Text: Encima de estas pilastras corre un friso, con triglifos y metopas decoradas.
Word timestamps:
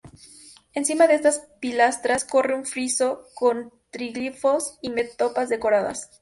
Encima 0.73 1.05
de 1.05 1.13
estas 1.13 1.43
pilastras 1.59 2.25
corre 2.25 2.55
un 2.55 2.65
friso, 2.65 3.27
con 3.35 3.71
triglifos 3.91 4.79
y 4.81 4.89
metopas 4.89 5.47
decoradas. 5.47 6.09